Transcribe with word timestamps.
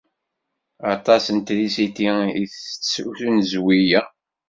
Aṭas 0.93 1.25
n 1.35 1.37
trisiti 1.45 2.07
i 2.23 2.35
itett 2.43 2.93
usnezwi-ya. 3.09 4.01